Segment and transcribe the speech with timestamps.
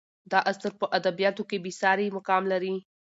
[0.31, 2.73] دا اثر په ادبیاتو کې بې سارې مقام لري.